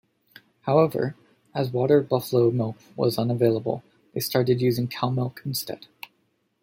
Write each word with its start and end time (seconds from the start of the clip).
However, 0.63 1.15
as 1.53 1.69
water 1.69 2.01
buffallo 2.03 2.51
milk 2.51 2.75
was 2.95 3.19
unavailable, 3.19 3.83
they 4.15 4.19
started 4.19 4.59
using 4.59 4.87
cow 4.87 5.11
milk 5.11 5.43
instead. 5.45 5.85